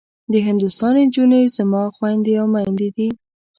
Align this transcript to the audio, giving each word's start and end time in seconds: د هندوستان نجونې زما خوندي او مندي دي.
د 0.31 0.33
هندوستان 0.47 0.93
نجونې 1.07 1.41
زما 1.57 1.83
خوندي 1.95 2.33
او 2.41 2.45
مندي 2.53 2.89
دي. 2.95 3.09